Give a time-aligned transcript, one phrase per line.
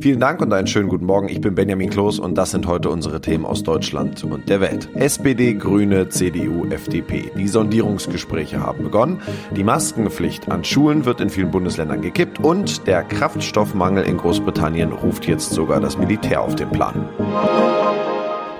[0.00, 1.28] Vielen Dank und einen schönen guten Morgen.
[1.28, 4.88] Ich bin Benjamin Kloß und das sind heute unsere Themen aus Deutschland und der Welt.
[4.94, 7.30] SPD, Grüne, CDU, FDP.
[7.36, 9.20] Die Sondierungsgespräche haben begonnen.
[9.54, 15.26] Die Maskenpflicht an Schulen wird in vielen Bundesländern gekippt und der Kraftstoffmangel in Großbritannien ruft
[15.26, 17.08] jetzt sogar das Militär auf den Plan.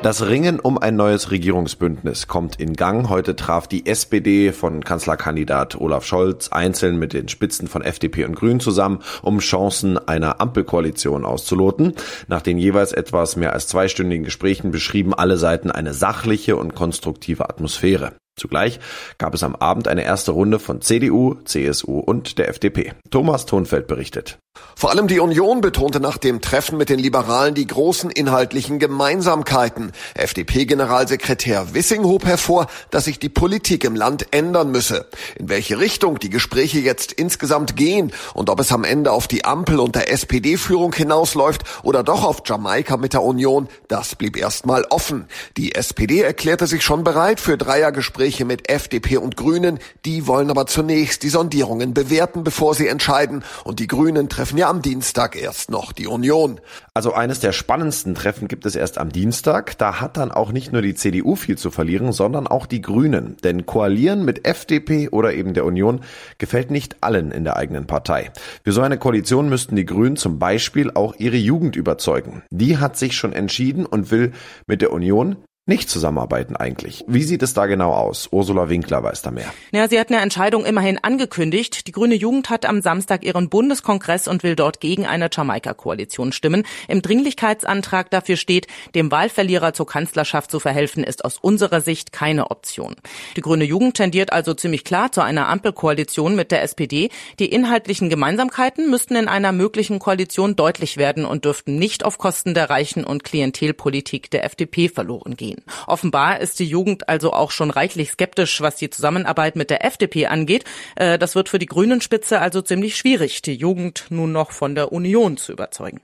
[0.07, 3.09] Das Ringen um ein neues Regierungsbündnis kommt in Gang.
[3.09, 8.37] Heute traf die SPD von Kanzlerkandidat Olaf Scholz einzeln mit den Spitzen von FDP und
[8.37, 11.93] Grünen zusammen, um Chancen einer Ampelkoalition auszuloten.
[12.29, 17.51] Nach den jeweils etwas mehr als zweistündigen Gesprächen beschrieben alle Seiten eine sachliche und konstruktive
[17.51, 18.13] Atmosphäre.
[18.37, 18.79] Zugleich
[19.19, 22.93] gab es am Abend eine erste Runde von CDU, CSU und der FDP.
[23.11, 24.39] Thomas Thonfeld berichtet.
[24.79, 29.93] Vor allem die Union betonte nach dem Treffen mit den Liberalen die großen inhaltlichen Gemeinsamkeiten.
[30.15, 35.07] FDP-Generalsekretär Wissing hob hervor, dass sich die Politik im Land ändern müsse.
[35.37, 39.45] In welche Richtung die Gespräche jetzt insgesamt gehen und ob es am Ende auf die
[39.45, 45.27] Ampel und SPD-Führung hinausläuft oder doch auf Jamaika mit der Union, das blieb erstmal offen.
[45.57, 49.79] Die SPD erklärte sich schon bereit für Dreiergespräche mit FDP und Grünen.
[50.05, 53.43] Die wollen aber zunächst die Sondierungen bewerten, bevor sie entscheiden.
[53.65, 56.61] Und die Grünen treffen treffen ja am Dienstag erst noch die Union.
[56.95, 59.77] Also eines der spannendsten Treffen gibt es erst am Dienstag.
[59.77, 63.37] Da hat dann auch nicht nur die CDU viel zu verlieren, sondern auch die Grünen.
[63.43, 66.03] Denn koalieren mit FDP oder eben der Union
[66.39, 68.31] gefällt nicht allen in der eigenen Partei.
[68.63, 72.45] Für so eine Koalition müssten die Grünen zum Beispiel auch ihre Jugend überzeugen.
[72.51, 74.31] Die hat sich schon entschieden und will
[74.69, 75.39] mit der Union
[75.69, 77.05] nicht zusammenarbeiten eigentlich.
[77.09, 78.29] Wie sieht es da genau aus?
[78.31, 79.53] Ursula Winkler weiß da mehr.
[79.73, 81.89] Ja, sie hat eine Entscheidung immerhin angekündigt.
[81.89, 86.63] Die Grüne Jugend hat am Samstag ihren Bundeskongress und will dort gegen eine Jamaika-Koalition stimmen.
[86.87, 92.53] Im Dringlichkeitsantrag dafür steht, dem Wahlverlierer zur Kanzlerschaft zu verhelfen, ist aus unserer Sicht keine
[92.53, 92.95] Option.
[93.37, 97.11] Die Grüne Jugend tendiert also ziemlich klar zu einer Ampelkoalition mit der SPD.
[97.41, 102.55] Die inhaltlichen Gemeinsamkeiten müssten in einer möglichen Koalition deutlich werden und dürften nicht auf Kosten
[102.55, 105.56] der Reichen und Klientelpolitik der FDP verloren gehen.
[105.87, 110.27] Offenbar ist die Jugend also auch schon reichlich skeptisch, was die Zusammenarbeit mit der FDP
[110.27, 110.65] angeht.
[110.97, 114.93] Äh, das wird für die Grünen-Spitze also ziemlich schwierig, die Jugend nun noch von der
[114.93, 116.01] Union zu überzeugen.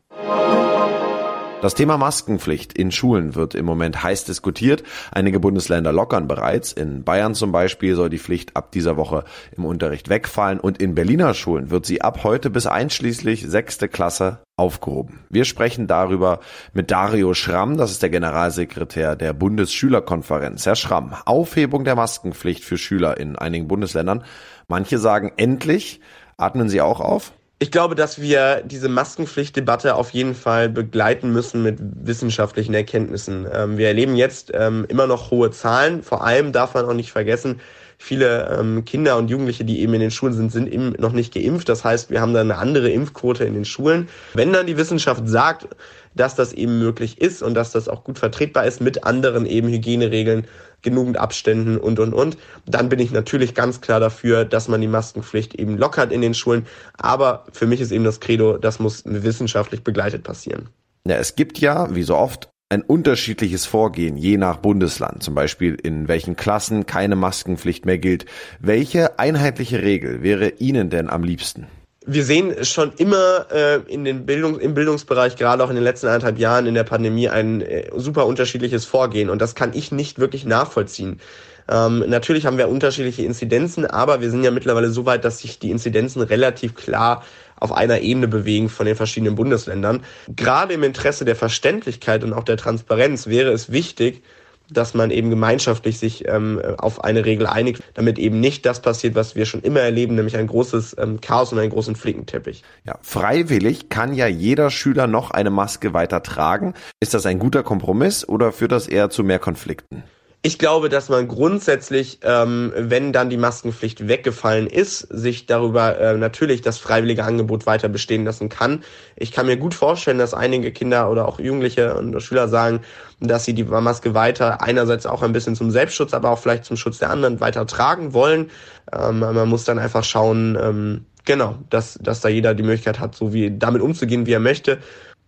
[1.63, 4.83] Das Thema Maskenpflicht in Schulen wird im Moment heiß diskutiert.
[5.13, 6.73] Einige Bundesländer lockern bereits.
[6.73, 9.23] In Bayern zum Beispiel soll die Pflicht ab dieser Woche
[9.57, 14.41] im Unterricht wegfallen und in Berliner Schulen wird sie ab heute bis einschließlich sechste Klasse
[14.57, 15.21] aufgehoben.
[15.31, 16.41] Wir sprechen darüber
[16.73, 20.67] mit Dario Schramm, das ist der Generalsekretär der Bundesschülerkonferenz.
[20.67, 24.25] Herr Schramm, Aufhebung der Maskenpflicht für Schüler in einigen Bundesländern.
[24.67, 26.01] Manche sagen endlich.
[26.37, 27.33] Atmen Sie auch auf?
[27.63, 33.47] Ich glaube, dass wir diese Maskenpflichtdebatte auf jeden Fall begleiten müssen mit wissenschaftlichen Erkenntnissen.
[33.53, 36.03] Ähm, wir erleben jetzt ähm, immer noch hohe Zahlen.
[36.03, 37.61] Vor allem darf man auch nicht vergessen,
[37.99, 41.33] viele ähm, Kinder und Jugendliche, die eben in den Schulen sind, sind eben noch nicht
[41.33, 41.69] geimpft.
[41.69, 44.09] Das heißt, wir haben da eine andere Impfquote in den Schulen.
[44.35, 45.69] Wenn dann die Wissenschaft sagt,
[46.17, 49.69] dass das eben möglich ist und dass das auch gut vertretbar ist mit anderen eben
[49.69, 50.49] Hygieneregeln,
[50.83, 54.89] genügend Abständen und, und, und, dann bin ich natürlich ganz klar dafür, dass man die
[54.89, 56.67] Maskenpflicht eben lockert in den Schulen.
[56.99, 60.69] Aber für mich ist eben das Credo, das muss wissenschaftlich begleitet passieren.
[61.07, 65.75] Ja, es gibt ja, wie so oft, ein unterschiedliches Vorgehen, je nach Bundesland, zum Beispiel
[65.75, 68.25] in welchen Klassen keine Maskenpflicht mehr gilt.
[68.61, 71.67] Welche einheitliche Regel wäre Ihnen denn am liebsten?
[72.07, 76.09] Wir sehen schon immer äh, in den Bildung, im Bildungsbereich, gerade auch in den letzten
[76.09, 79.31] eineinhalb Jahren in der Pandemie, ein äh, super unterschiedliches Vorgehen.
[79.31, 81.21] Und das kann ich nicht wirklich nachvollziehen.
[81.69, 85.59] Ähm, natürlich haben wir unterschiedliche Inzidenzen, aber wir sind ja mittlerweile so weit, dass sich
[85.59, 87.25] die Inzidenzen relativ klar
[87.57, 90.03] auf einer Ebene bewegen von den verschiedenen Bundesländern.
[90.35, 94.23] Gerade im Interesse der Verständlichkeit und auch der Transparenz wäre es wichtig,
[94.73, 99.15] dass man eben gemeinschaftlich sich ähm, auf eine Regel einigt, damit eben nicht das passiert,
[99.15, 102.63] was wir schon immer erleben, nämlich ein großes ähm, Chaos und einen großen Flickenteppich.
[102.85, 106.75] Ja, freiwillig kann ja jeder Schüler noch eine Maske weiter tragen.
[107.01, 110.03] Ist das ein guter Kompromiss oder führt das eher zu mehr Konflikten?
[110.45, 116.17] Ich glaube, dass man grundsätzlich, ähm, wenn dann die Maskenpflicht weggefallen ist, sich darüber äh,
[116.17, 118.83] natürlich das freiwillige Angebot weiter bestehen lassen kann.
[119.15, 122.81] Ich kann mir gut vorstellen, dass einige Kinder oder auch Jugendliche und Schüler sagen,
[123.21, 126.77] dass sie die Maske weiter einerseits auch ein bisschen zum Selbstschutz, aber auch vielleicht zum
[126.77, 128.51] Schutz der anderen weiter tragen wollen.
[128.93, 133.15] Ähm, man muss dann einfach schauen, ähm, genau, dass, dass da jeder die Möglichkeit hat,
[133.15, 134.79] so wie damit umzugehen, wie er möchte.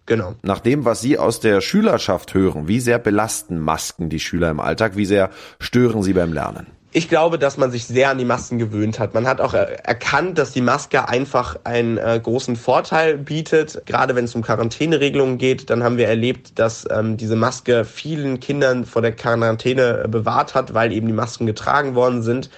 [0.06, 0.34] Genau.
[0.42, 4.60] Nach dem, was Sie aus der Schülerschaft hören, wie sehr belasten Masken die Schüler im
[4.60, 4.96] Alltag?
[4.96, 6.66] Wie sehr stören sie beim Lernen?
[6.96, 9.14] Ich glaube, dass man sich sehr an die Masken gewöhnt hat.
[9.14, 13.82] Man hat auch erkannt, dass die Maske einfach einen äh, großen Vorteil bietet.
[13.84, 18.38] Gerade wenn es um Quarantäneregelungen geht, dann haben wir erlebt, dass ähm, diese Maske vielen
[18.38, 22.48] Kindern vor der Quarantäne äh, bewahrt hat, weil eben die Masken getragen worden sind.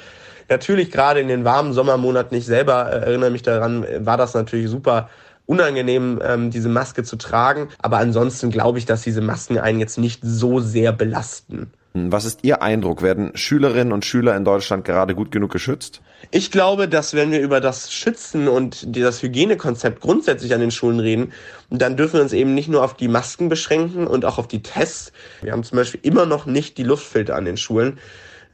[0.51, 4.69] Natürlich gerade in den warmen Sommermonaten, ich selber äh, erinnere mich daran, war das natürlich
[4.69, 5.09] super
[5.47, 7.69] unangenehm, ähm, diese Maske zu tragen.
[7.81, 11.71] Aber ansonsten glaube ich, dass diese Masken einen jetzt nicht so sehr belasten.
[11.95, 13.01] Was ist Ihr Eindruck?
[13.01, 16.03] Werden Schülerinnen und Schüler in Deutschland gerade gut genug geschützt?
[16.31, 21.01] Ich glaube, dass wenn wir über das Schützen und das Hygienekonzept grundsätzlich an den Schulen
[21.01, 21.33] reden,
[21.71, 24.63] dann dürfen wir uns eben nicht nur auf die Masken beschränken und auch auf die
[24.63, 25.13] Tests.
[25.41, 27.99] Wir haben zum Beispiel immer noch nicht die Luftfilter an den Schulen.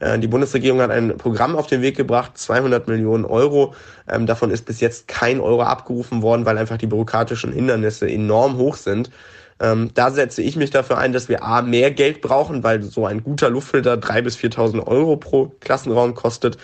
[0.03, 3.73] Äh, die Bundesregierung hat ein Programm auf den Weg gebracht, 200 Millionen Euro.
[4.09, 8.57] Ähm, davon ist bis jetzt kein Euro abgerufen worden, weil einfach die bürokratischen Hindernisse enorm
[8.57, 9.09] hoch sind.
[9.61, 13.05] Ähm, da setze ich mich dafür ein, dass wir A, mehr Geld brauchen, weil so
[13.05, 16.57] ein guter Luftfilter 3.000 bis 4.000 Euro pro Klassenraum kostet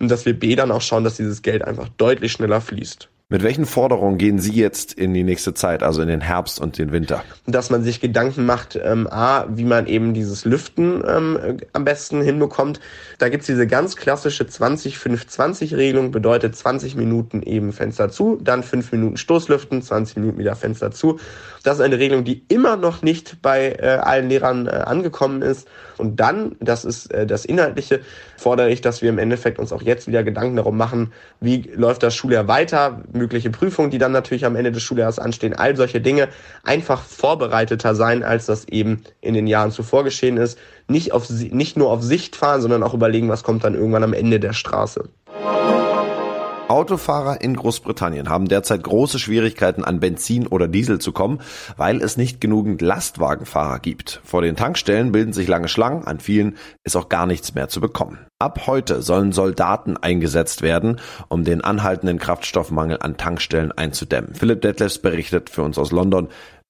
[0.00, 3.08] und dass wir B, dann auch schauen, dass dieses Geld einfach deutlich schneller fließt.
[3.32, 6.78] Mit welchen Forderungen gehen Sie jetzt in die nächste Zeit, also in den Herbst und
[6.78, 7.22] den Winter?
[7.46, 12.22] Dass man sich Gedanken macht, ähm, A, wie man eben dieses Lüften ähm, am besten
[12.22, 12.80] hinbekommt.
[13.18, 19.16] Da gibt's diese ganz klassische 20-5-20-Regelung, bedeutet 20 Minuten eben Fenster zu, dann 5 Minuten
[19.16, 21.20] Stoßlüften, 20 Minuten wieder Fenster zu.
[21.62, 25.68] Das ist eine Regelung, die immer noch nicht bei äh, allen Lehrern äh, angekommen ist.
[25.98, 28.00] Und dann, das ist äh, das Inhaltliche,
[28.38, 32.02] fordere ich, dass wir im Endeffekt uns auch jetzt wieder Gedanken darum machen, wie läuft
[32.02, 36.00] das Schuljahr weiter, mögliche Prüfungen, die dann natürlich am Ende des Schuljahres anstehen, all solche
[36.00, 36.28] Dinge
[36.64, 40.58] einfach vorbereiteter sein, als das eben in den Jahren zuvor geschehen ist.
[40.88, 44.14] Nicht, auf, nicht nur auf Sicht fahren, sondern auch überlegen, was kommt dann irgendwann am
[44.14, 45.08] Ende der Straße.
[46.70, 51.40] Autofahrer in Großbritannien haben derzeit große Schwierigkeiten an Benzin oder Diesel zu kommen,
[51.76, 54.20] weil es nicht genügend Lastwagenfahrer gibt.
[54.22, 57.80] Vor den Tankstellen bilden sich lange Schlangen, an vielen ist auch gar nichts mehr zu
[57.80, 58.18] bekommen.
[58.38, 64.34] Ab heute sollen Soldaten eingesetzt werden, um den anhaltenden Kraftstoffmangel an Tankstellen einzudämmen.
[64.34, 66.28] Philipp Detlefs berichtet für uns aus London.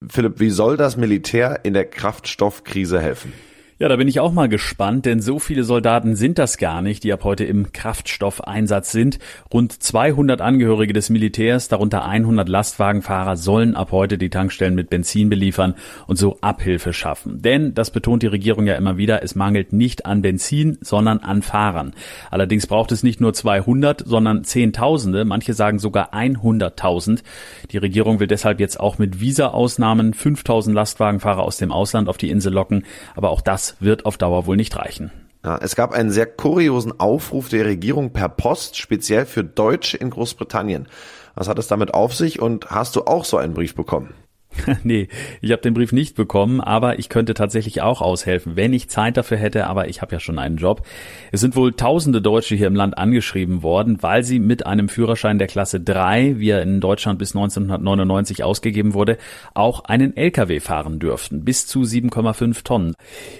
[0.09, 3.33] Philipp, wie soll das Militär in der Kraftstoffkrise helfen?
[3.81, 7.03] Ja, da bin ich auch mal gespannt, denn so viele Soldaten sind das gar nicht,
[7.03, 9.17] die ab heute im Kraftstoffeinsatz sind.
[9.51, 15.29] Rund 200 Angehörige des Militärs, darunter 100 Lastwagenfahrer, sollen ab heute die Tankstellen mit Benzin
[15.29, 15.73] beliefern
[16.05, 17.41] und so Abhilfe schaffen.
[17.41, 21.41] Denn, das betont die Regierung ja immer wieder, es mangelt nicht an Benzin, sondern an
[21.41, 21.93] Fahrern.
[22.29, 27.23] Allerdings braucht es nicht nur 200, sondern Zehntausende, manche sagen sogar 100.000.
[27.71, 32.29] Die Regierung will deshalb jetzt auch mit Visa-Ausnahmen 5000 Lastwagenfahrer aus dem Ausland auf die
[32.29, 32.85] Insel locken,
[33.15, 35.11] aber auch das wird auf Dauer wohl nicht reichen.
[35.43, 40.11] Ja, es gab einen sehr kuriosen Aufruf der Regierung per Post, speziell für Deutsche in
[40.11, 40.87] Großbritannien.
[41.33, 44.13] Was hat es damit auf sich und hast du auch so einen Brief bekommen?
[44.83, 45.07] nee,
[45.41, 49.17] ich habe den Brief nicht bekommen, aber ich könnte tatsächlich auch aushelfen, wenn ich Zeit
[49.17, 50.85] dafür hätte, aber ich habe ja schon einen Job.
[51.31, 55.39] Es sind wohl tausende Deutsche hier im Land angeschrieben worden, weil sie mit einem Führerschein
[55.39, 59.17] der Klasse 3, wie er in Deutschland bis 1999 ausgegeben wurde,
[59.53, 62.95] auch einen LKW fahren dürften, bis zu 7,5 Tonnen.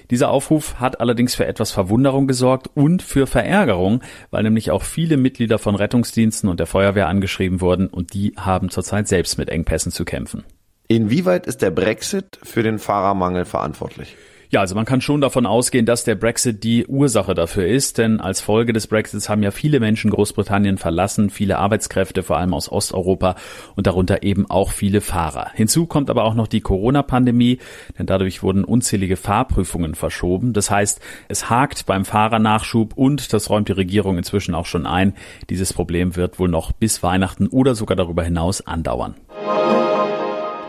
[0.10, 5.18] Dieser Aufruf hat allerdings für etwas Verwunderung gesorgt und für Verärgerung, weil nämlich auch viele
[5.18, 9.92] Mitglieder von Rettungsdiensten und der Feuerwehr angeschrieben wurden und die haben zurzeit selbst mit Engpässen
[9.92, 10.44] zu kämpfen.
[10.92, 14.18] Inwieweit ist der Brexit für den Fahrermangel verantwortlich?
[14.50, 18.20] Ja, also man kann schon davon ausgehen, dass der Brexit die Ursache dafür ist, denn
[18.20, 22.70] als Folge des Brexits haben ja viele Menschen Großbritannien verlassen, viele Arbeitskräfte, vor allem aus
[22.70, 23.36] Osteuropa
[23.78, 25.52] und darunter eben auch viele Fahrer.
[25.54, 27.60] Hinzu kommt aber auch noch die Corona-Pandemie,
[27.98, 30.52] denn dadurch wurden unzählige Fahrprüfungen verschoben.
[30.52, 31.00] Das heißt,
[31.30, 35.14] es hakt beim Fahrernachschub und, das räumt die Regierung inzwischen auch schon ein,
[35.50, 39.16] dieses Problem wird wohl noch bis Weihnachten oder sogar darüber hinaus andauern.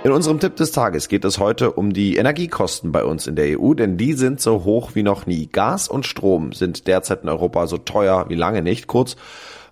[0.04, 3.60] In unserem Tipp des Tages geht es heute um die Energiekosten bei uns in der
[3.60, 5.46] EU, denn die sind so hoch wie noch nie.
[5.46, 8.88] Gas und Strom sind derzeit in Europa so teuer wie lange nicht.
[8.88, 9.14] Kurz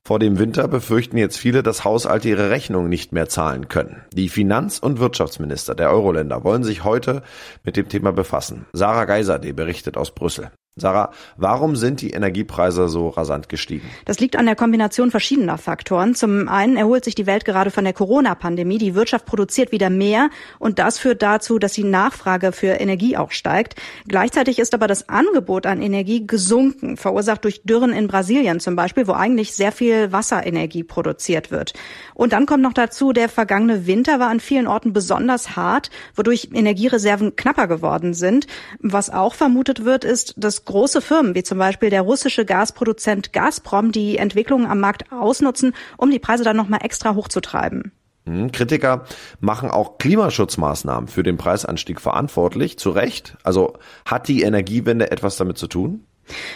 [0.04, 4.04] vor dem Winter befürchten jetzt viele, dass Haushalte ihre Rechnungen nicht mehr zahlen können.
[4.14, 7.22] Die Finanz- und Wirtschaftsminister der Euro-Länder wollen sich heute
[7.64, 8.66] mit dem Thema befassen.
[8.72, 10.52] Sarah Geiser, die berichtet aus Brüssel.
[10.76, 13.88] Sarah, warum sind die Energiepreise so rasant gestiegen?
[14.04, 16.14] Das liegt an der Kombination verschiedener Faktoren.
[16.14, 18.78] Zum einen erholt sich die Welt gerade von der Corona-Pandemie.
[18.78, 23.32] Die Wirtschaft produziert wieder mehr und das führt dazu, dass die Nachfrage für Energie auch
[23.32, 23.74] steigt.
[24.06, 29.08] Gleichzeitig ist aber das Angebot an Energie gesunken, verursacht durch Dürren in Brasilien zum Beispiel,
[29.08, 31.74] wo eigentlich sehr viel Wasserenergie produziert wird.
[32.14, 36.50] Und dann kommt noch dazu, der vergangene Winter war an vielen Orten besonders hart, wodurch
[36.54, 38.46] Energiereserven knapper geworden sind.
[38.78, 43.92] Was auch vermutet wird, ist, dass große Firmen wie zum Beispiel der russische Gasproduzent Gazprom
[43.92, 47.92] die Entwicklungen am Markt ausnutzen, um die Preise dann nochmal extra hochzutreiben.
[48.26, 49.04] Hm, Kritiker
[49.40, 53.36] machen auch Klimaschutzmaßnahmen für den Preisanstieg verantwortlich, zu Recht.
[53.42, 53.74] Also
[54.04, 56.04] hat die Energiewende etwas damit zu tun?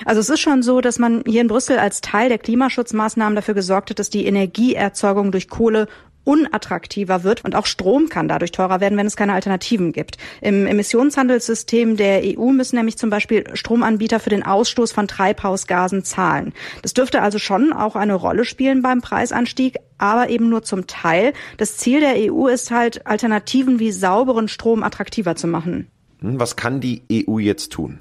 [0.04, 3.54] Also es ist schon so, dass man hier in Brüssel als Teil der Klimaschutzmaßnahmen dafür
[3.54, 5.88] gesorgt hat, dass die Energieerzeugung durch Kohle
[6.24, 10.16] unattraktiver wird und auch Strom kann dadurch teurer werden, wenn es keine Alternativen gibt.
[10.40, 16.52] Im Emissionshandelssystem der EU müssen nämlich zum Beispiel Stromanbieter für den Ausstoß von Treibhausgasen zahlen.
[16.82, 21.32] Das dürfte also schon auch eine Rolle spielen beim Preisanstieg, aber eben nur zum Teil.
[21.58, 25.88] Das Ziel der EU ist halt, Alternativen wie sauberen Strom attraktiver zu machen.
[26.20, 28.00] Hm, was kann die EU jetzt tun?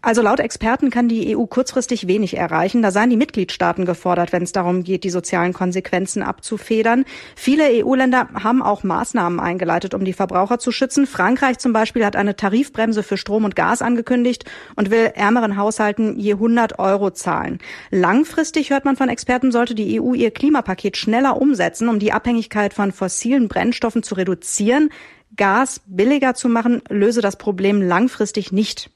[0.00, 2.82] Also laut Experten kann die EU kurzfristig wenig erreichen.
[2.82, 7.04] Da seien die Mitgliedstaaten gefordert, wenn es darum geht, die sozialen Konsequenzen abzufedern.
[7.36, 11.06] Viele EU-Länder haben auch Maßnahmen eingeleitet, um die Verbraucher zu schützen.
[11.06, 16.18] Frankreich zum Beispiel hat eine Tarifbremse für Strom und Gas angekündigt und will ärmeren Haushalten
[16.18, 17.58] je 100 Euro zahlen.
[17.90, 22.74] Langfristig hört man von Experten, sollte die EU ihr Klimapaket schneller umsetzen, um die Abhängigkeit
[22.74, 24.90] von fossilen Brennstoffen zu reduzieren.
[25.36, 28.90] Gas billiger zu machen, löse das Problem langfristig nicht.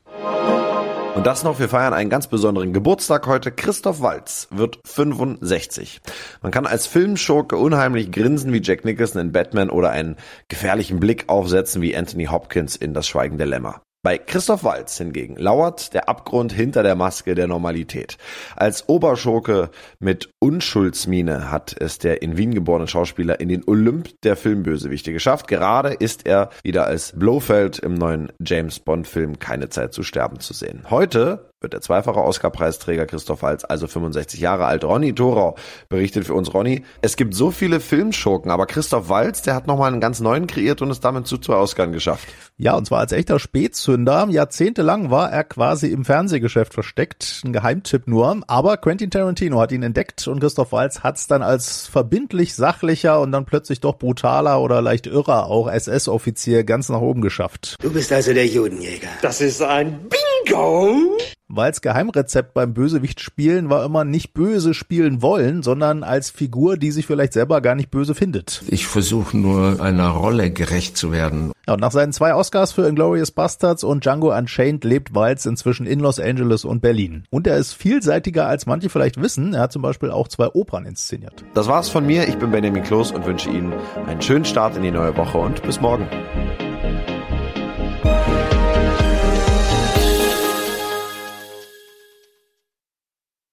[1.17, 3.51] Und das noch, wir feiern einen ganz besonderen Geburtstag heute.
[3.51, 6.03] Christoph Walz wird 65.
[6.43, 10.17] Man kann als Filmschurke unheimlich grinsen wie Jack Nicholson in Batman oder einen
[10.49, 13.81] gefährlichen Blick aufsetzen wie Anthony Hopkins in Das Schweigen der Lämmer.
[14.03, 18.19] Bei Christoph Walz hingegen lauert der Abgrund hinter der Maske der Normalität.
[18.55, 24.37] Als Oberschurke mit Unschuldsmine hat es der in Wien geborene Schauspieler in den Olymp der
[24.37, 25.49] Filmbösewichte geschafft.
[25.49, 30.39] Gerade ist er wieder als Blofeld im neuen James Bond Film Keine Zeit zu sterben
[30.39, 30.85] zu sehen.
[30.89, 34.85] Heute wird der zweifache Oscar-Preisträger Christoph Waltz, also 65 Jahre alt.
[34.85, 35.57] Ronny Thorau
[35.89, 39.91] berichtet für uns, Ronny, es gibt so viele Filmschurken, aber Christoph Waltz, der hat nochmal
[39.91, 42.29] einen ganz neuen kreiert und es damit zu zwei Oscars geschafft.
[42.59, 44.27] Ja, und zwar als echter Spätzünder.
[44.29, 48.41] Jahrzehntelang war er quasi im Fernsehgeschäft versteckt, ein Geheimtipp nur.
[48.47, 53.21] Aber Quentin Tarantino hat ihn entdeckt und Christoph Waltz hat es dann als verbindlich sachlicher
[53.21, 57.77] und dann plötzlich doch brutaler oder leicht irrer auch SS-Offizier ganz nach oben geschafft.
[57.81, 59.09] Du bist also der Judenjäger.
[59.23, 60.09] Das ist ein
[60.47, 61.17] Bingo!
[61.57, 66.91] Weils Geheimrezept beim Bösewicht spielen war immer nicht böse spielen wollen, sondern als Figur, die
[66.91, 68.63] sich vielleicht selber gar nicht böse findet.
[68.69, 71.53] Ich versuche nur einer Rolle gerecht zu werden.
[71.67, 75.87] Ja, und nach seinen zwei Oscars für Inglourious Bastards und Django Unchained lebt Weils inzwischen
[75.87, 77.25] in Los Angeles und Berlin.
[77.31, 79.55] Und er ist vielseitiger, als manche vielleicht wissen.
[79.55, 81.45] Er hat zum Beispiel auch zwei Opern inszeniert.
[81.55, 82.29] Das war's von mir.
[82.29, 83.73] Ich bin Benjamin Kloß und wünsche Ihnen
[84.07, 86.07] einen schönen Start in die neue Woche und bis morgen.